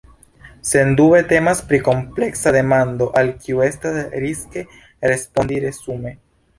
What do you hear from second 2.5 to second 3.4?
demando al